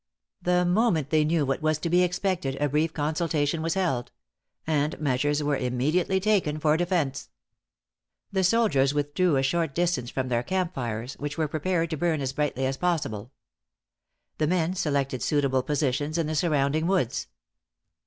The 0.41 0.65
moment 0.65 1.11
they 1.11 1.23
knew 1.23 1.45
what 1.45 1.61
was 1.61 1.77
to 1.77 1.87
be 1.87 2.01
expected, 2.01 2.55
a 2.59 2.67
brief 2.69 2.91
consultation 2.91 3.61
was 3.61 3.75
held; 3.75 4.11
and 4.65 4.99
measures 4.99 5.43
were 5.43 5.55
immediately 5.55 6.19
taken 6.19 6.59
for 6.59 6.75
defence. 6.75 7.29
The 8.31 8.43
soldiers 8.43 8.95
withdrew 8.95 9.35
a 9.35 9.43
short 9.43 9.75
distance 9.75 10.09
from 10.09 10.29
their 10.29 10.41
camp 10.41 10.73
fires, 10.73 11.13
which 11.19 11.37
were 11.37 11.47
prepared 11.47 11.91
to 11.91 11.97
burn 11.97 12.19
as 12.19 12.33
brightly 12.33 12.65
as 12.65 12.77
possible. 12.77 13.31
The 14.39 14.47
men 14.47 14.73
selected 14.73 15.21
suitable 15.21 15.61
positions 15.61 16.17
in 16.17 16.25
the 16.25 16.33
surrounding 16.33 16.87
woods. 16.87 17.27